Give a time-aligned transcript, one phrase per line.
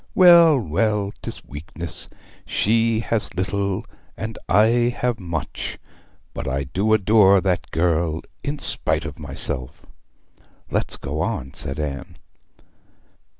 [0.15, 2.09] Well, well, 'tis weakness!
[2.43, 3.85] She has little,
[4.17, 5.77] and I have much;
[6.33, 9.85] but I do adore that girl, in spite of myself!'
[10.71, 12.15] 'Let's go on,' said Anne.